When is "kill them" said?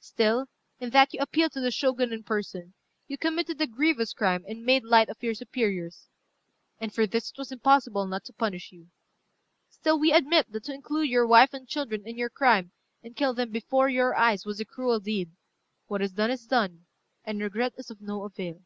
13.14-13.50